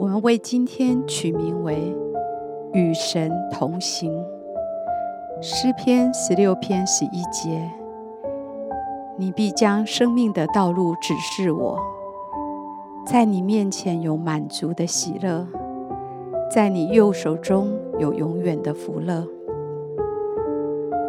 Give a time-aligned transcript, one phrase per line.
[0.00, 1.94] 我们为今天取名为
[2.72, 4.10] “与神同行”。
[5.42, 7.70] 诗篇十六篇十一节
[9.18, 11.78] ：“你必将生命的道路指示我，
[13.04, 15.46] 在你面前有满足的喜乐，
[16.50, 19.26] 在你右手中有永远的福乐。”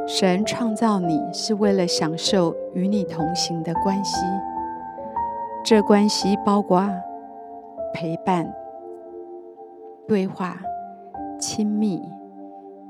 [0.05, 4.17] 神创造你是为了享受与你同行的关系。
[5.63, 6.85] 这关系包括
[7.93, 8.53] 陪伴、
[10.11, 10.61] 对话、
[11.39, 12.01] 亲密、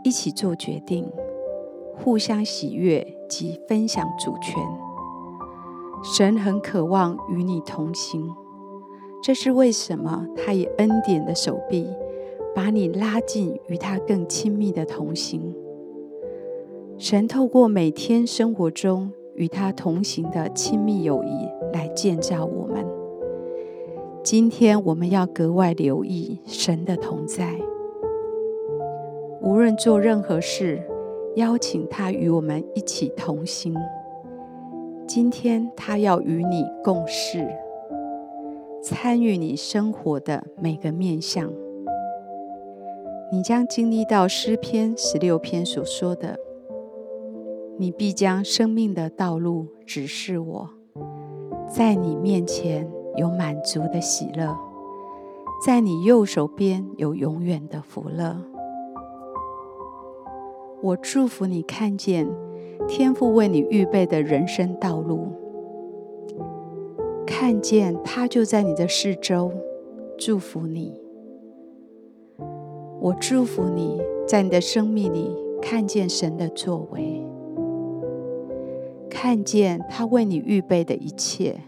[0.04, 1.08] 一起做决定、
[1.96, 4.56] 互相喜悦及分享主权。
[6.04, 8.28] 神很渴望与你同行，
[9.22, 11.88] 这是为什么他以恩典的手臂
[12.56, 15.56] 把你拉近，与他更亲密的同行。
[16.98, 21.48] 神透过每天生活中与他同行的亲密友谊。
[21.72, 23.01] 来建造我们。
[24.24, 27.60] 今天我们要格外留意神的同在，
[29.42, 30.80] 无论做任何事，
[31.38, 33.76] 邀请他与我们一起同行。
[35.08, 37.48] 今天他要与你共事，
[38.84, 41.52] 参与你生活的每个面向。
[43.32, 46.38] 你将经历到诗篇十六篇所说的
[47.80, 50.70] ：“你必将生命的道路指示我。”
[51.68, 54.58] 在你面前有满足的喜乐，
[55.66, 58.38] 在你右手边有永远的福乐。
[60.81, 62.28] 我祝福你看见
[62.88, 65.28] 天父为你预备的人生道路，
[67.25, 69.52] 看见他就在你的四周，
[70.18, 71.00] 祝福你。
[73.00, 77.25] 我祝福你在你的生命里看见神的作为。
[79.09, 81.59] 看见他为你预备的一切，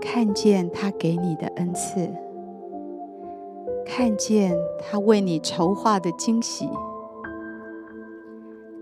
[0.00, 2.10] 看见他给你的恩赐，
[3.86, 6.68] 看见他为你筹划的惊喜，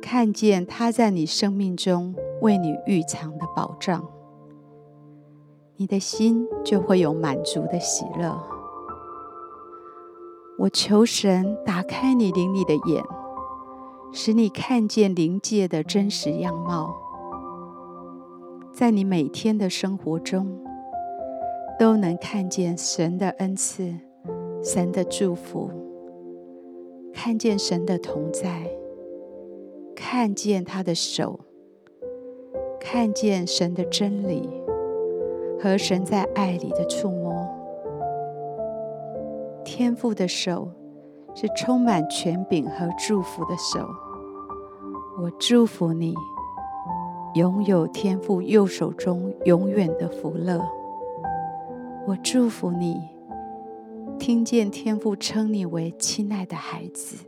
[0.01, 4.07] 看见他在你生命中为你预藏的保障，
[5.77, 8.41] 你的心就会有满足的喜乐。
[10.61, 13.05] 我求神打开你灵里的眼，
[14.13, 16.97] 使你看见灵界的真实样貌。
[18.73, 20.61] 在你每天的生活中，
[21.79, 23.95] 都能看见神的恩赐、
[24.65, 25.71] 神的祝福，
[27.15, 28.69] 看见神的同在，
[29.95, 31.39] 看见他的手，
[32.81, 34.51] 看见神的真理
[35.61, 37.47] 和神在爱里的触摸。
[39.65, 40.69] 天父的手
[41.33, 43.89] 是充满权柄和祝福的手，
[45.23, 46.13] 我祝福你。
[47.35, 50.67] 拥有天父右手中永远的福乐，
[52.09, 53.03] 我祝福你，
[54.19, 57.27] 听见天父称你为亲爱的孩子，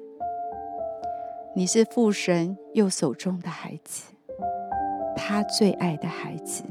[1.55, 4.15] 你是父神右手中的孩子，
[5.15, 6.65] 他最爱的孩子。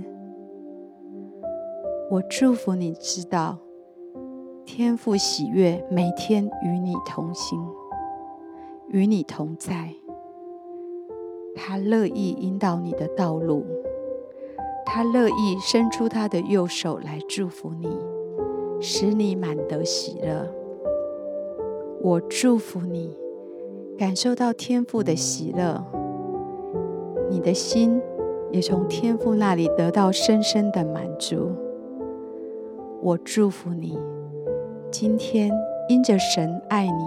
[2.09, 3.59] 我祝福你知道，
[4.65, 7.63] 天父喜悦每天与你同行，
[8.87, 9.93] 与你同在。
[11.55, 13.63] 他乐意引导你的道路，
[14.91, 17.87] 他乐意伸出他的右手来祝福你，
[18.81, 20.51] 使你满得喜乐。
[22.01, 23.15] 我祝福你，
[23.99, 25.85] 感受到天父的喜乐，
[27.29, 28.01] 你的心
[28.51, 31.51] 也从天父那里得到深深的满足。
[33.03, 33.95] 我祝福你，
[34.89, 35.51] 今天
[35.87, 37.03] 因着神爱你，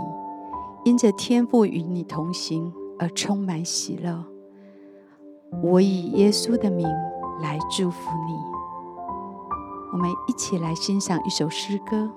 [0.84, 4.24] 因着天父与你同行而充满喜乐。
[5.64, 6.86] 我以耶稣的名
[7.42, 8.40] 来祝福你。
[9.92, 12.08] 我们一起来欣赏一首诗歌，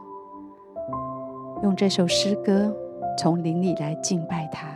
[1.63, 2.73] 用这首诗歌
[3.17, 4.74] 从灵里来敬拜他。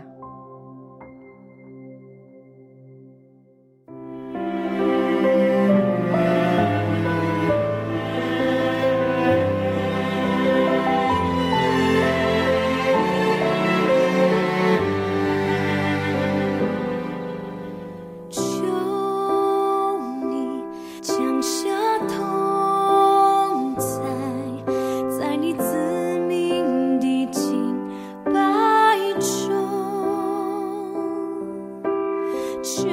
[32.61, 32.87] 求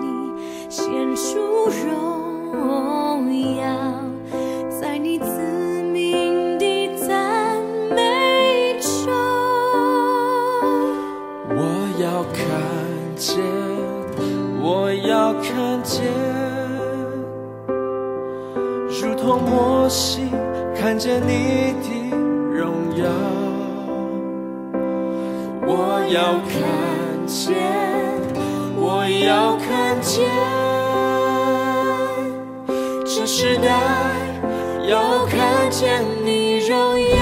[0.00, 0.34] 你
[0.68, 0.84] 献
[1.14, 1.38] 出
[1.86, 3.64] 荣耀
[4.70, 9.12] 在你自命的赞美中
[11.50, 11.60] 我
[12.00, 13.38] 要看见
[14.62, 16.04] 我要看见
[19.00, 20.30] 如同我心
[20.74, 22.16] 看见你的
[22.56, 23.42] 荣耀。
[25.64, 27.54] 我要看见，
[28.76, 30.28] 我要看见，
[33.04, 33.68] 这时代
[34.88, 37.21] 要看见你容颜。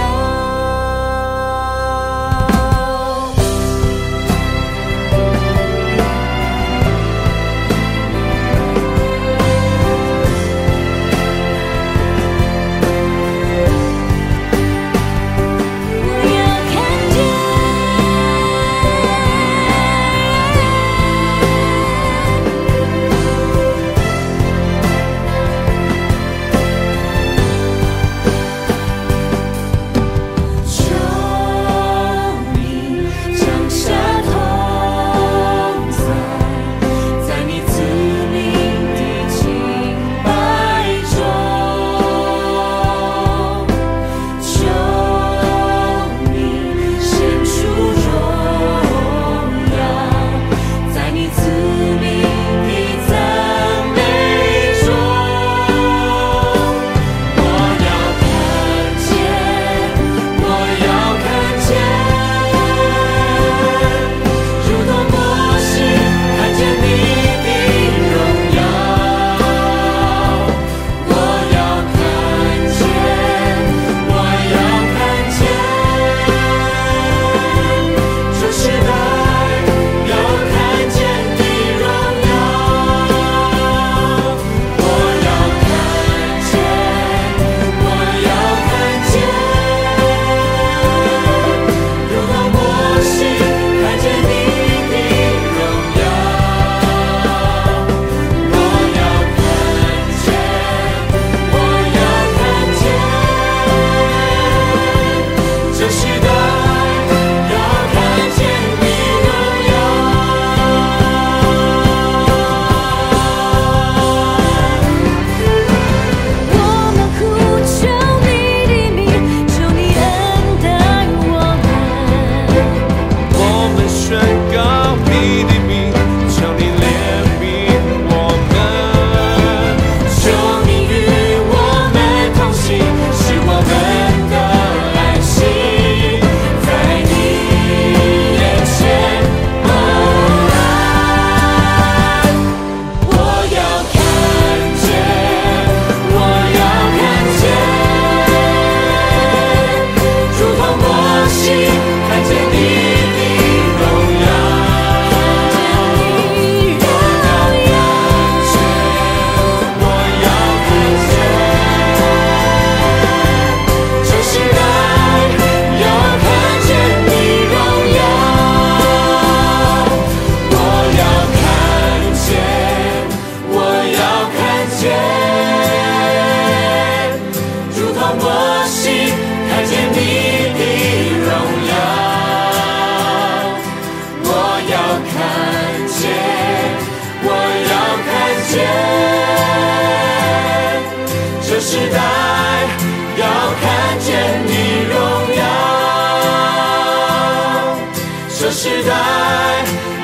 [198.50, 198.90] 这时代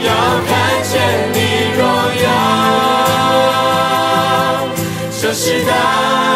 [0.05, 0.15] 要
[0.47, 0.95] 看见
[1.33, 1.38] 你
[1.76, 1.83] 荣
[2.23, 2.26] 耀
[5.21, 6.36] 这时代